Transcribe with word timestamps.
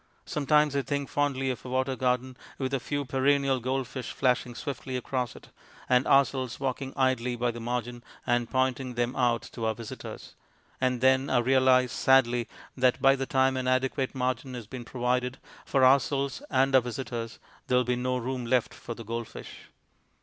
Sometimes 0.25 0.75
I 0.75 0.81
think 0.81 1.09
fondly 1.09 1.51
of 1.51 1.63
a 1.63 1.69
water 1.69 1.95
garden, 1.95 2.35
with 2.57 2.73
a 2.73 2.79
few 2.79 3.05
perennial 3.05 3.59
gold 3.59 3.87
fish 3.87 4.09
flashing 4.11 4.55
swiftly 4.55 4.97
across 4.97 5.35
it, 5.35 5.49
and 5.87 6.07
ourselves 6.07 6.59
walking 6.59 6.91
idly 6.97 7.35
by 7.35 7.51
the 7.51 7.59
margin 7.59 8.03
and 8.25 8.49
pointing 8.49 8.95
them 8.95 9.15
out 9.15 9.43
to 9.51 9.65
our 9.67 9.75
visitors; 9.75 10.33
and 10.81 11.01
then 11.01 11.29
I 11.29 11.37
realize 11.37 11.91
sadly 11.91 12.47
that, 12.75 12.99
by 12.99 13.15
the 13.15 13.27
time 13.27 13.55
an 13.55 13.67
adequate 13.67 14.15
margin 14.15 14.55
has 14.55 14.65
been 14.65 14.85
provided 14.85 15.37
for 15.65 15.85
ourselves 15.85 16.41
and 16.49 16.73
our 16.73 16.81
visitors, 16.81 17.37
there 17.67 17.77
will 17.77 17.83
be 17.85 17.95
no 17.95 18.17
room 18.17 18.47
left 18.47 18.73
for 18.73 18.95
the 18.95 19.05
gold 19.05 19.27
fish. 19.27 19.69